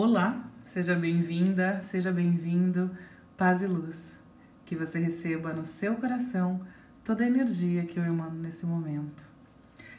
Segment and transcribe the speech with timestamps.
[0.00, 2.88] Olá, seja bem-vinda, seja bem-vindo,
[3.36, 4.16] paz e luz.
[4.64, 6.60] Que você receba no seu coração
[7.02, 9.28] toda a energia que eu emano nesse momento.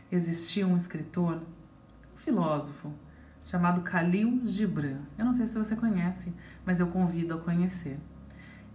[0.10, 1.42] Existia um escritor,
[2.16, 2.94] um filósofo,
[3.44, 5.00] chamado Khalil Gibran.
[5.18, 6.32] Eu não sei se você conhece,
[6.66, 8.00] mas eu convido a conhecer.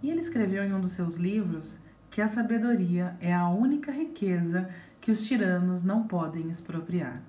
[0.02, 1.80] E ele escreveu em um dos seus livros
[2.10, 4.68] que a sabedoria é a única riqueza
[5.00, 7.22] que os tiranos não podem expropriar.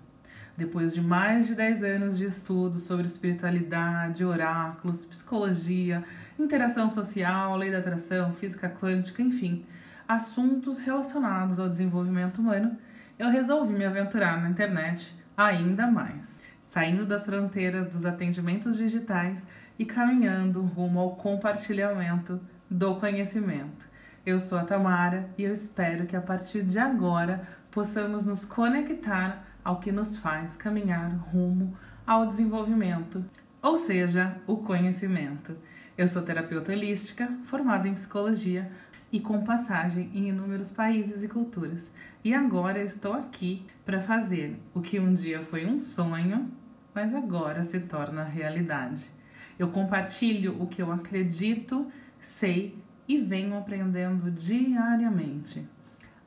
[0.58, 6.02] Depois de mais de 10 anos de estudo sobre espiritualidade, oráculos, psicologia,
[6.40, 9.66] interação social, lei da atração, física quântica, enfim,
[10.08, 12.78] assuntos relacionados ao desenvolvimento humano,
[13.20, 19.44] eu resolvi me aventurar na internet ainda mais, saindo das fronteiras dos atendimentos digitais
[19.78, 23.90] e caminhando rumo ao compartilhamento do conhecimento.
[24.26, 29.46] Eu sou a Tamara e eu espero que a partir de agora possamos nos conectar
[29.66, 33.26] ao que nos faz caminhar rumo ao desenvolvimento,
[33.62, 35.58] ou seja, o conhecimento.
[35.98, 38.72] Eu sou terapeuta holística, formada em psicologia
[39.12, 41.90] e com passagem em inúmeros países e culturas.
[42.24, 46.52] E agora estou aqui para fazer o que um dia foi um sonho,
[46.94, 49.10] mas agora se torna realidade.
[49.58, 51.88] Eu compartilho o que eu acredito,
[52.20, 55.68] sei e venho aprendendo diariamente.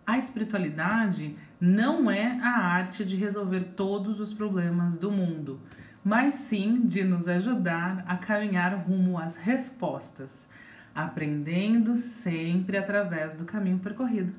[0.09, 5.61] A espiritualidade não é a arte de resolver todos os problemas do mundo,
[6.03, 10.49] mas sim de nos ajudar a caminhar rumo às respostas,
[10.95, 14.33] aprendendo sempre através do caminho percorrido.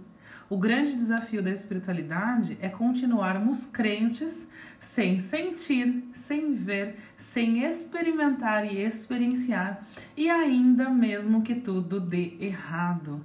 [0.50, 8.82] O grande desafio da espiritualidade é continuarmos crentes sem sentir, sem ver, sem experimentar e
[8.82, 9.86] experienciar,
[10.18, 13.24] e ainda mesmo que tudo dê errado.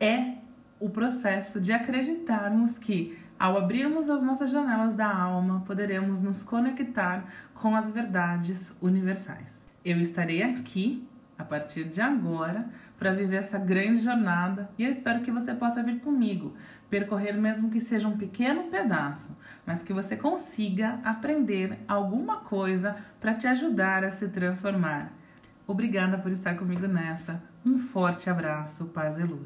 [0.00, 0.43] É
[0.78, 7.24] o processo de acreditarmos que, ao abrirmos as nossas janelas da alma, poderemos nos conectar
[7.54, 9.64] com as verdades universais.
[9.84, 11.06] Eu estarei aqui
[11.38, 12.66] a partir de agora
[12.98, 16.54] para viver essa grande jornada e eu espero que você possa vir comigo,
[16.88, 23.34] percorrer mesmo que seja um pequeno pedaço, mas que você consiga aprender alguma coisa para
[23.34, 25.12] te ajudar a se transformar.
[25.66, 27.42] Obrigada por estar comigo nessa.
[27.64, 29.42] Um forte abraço, paz e luz.